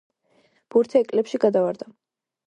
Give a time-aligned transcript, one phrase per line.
[0.75, 1.91] ბურთი ეკლებში გადავარდა.